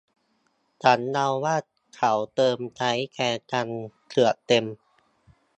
[0.83, 1.55] ฉันเดาว่า
[1.95, 3.19] เขาเติมใช้แจ
[3.51, 3.67] กัน
[4.11, 4.65] เกือบเต็ม